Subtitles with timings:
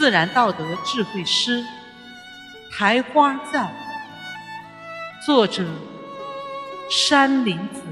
[0.00, 1.62] 自然道德智慧诗，
[2.72, 3.70] 苔花赞，
[5.26, 5.62] 作者
[6.88, 7.82] 山林子。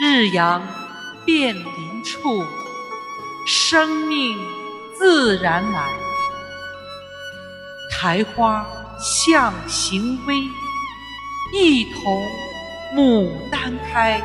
[0.00, 0.62] 日阳
[1.24, 2.44] 变林处，
[3.48, 4.38] 生命
[4.96, 5.88] 自然来。
[7.98, 8.64] 苔花
[9.00, 10.40] 向形微，
[11.52, 12.24] 一同
[12.94, 14.22] 牡丹开。